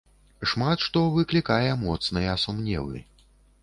[0.51, 3.09] Шмат што выклікае моцныя сумневы.